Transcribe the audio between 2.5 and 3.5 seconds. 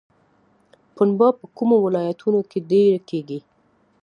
ډیره کیږي؟